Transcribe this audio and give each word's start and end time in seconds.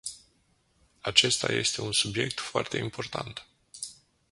Acesta 1.01 1.51
este 1.53 1.81
un 1.81 1.91
subiect 1.91 2.39
foarte 2.39 2.77
important. 2.77 3.45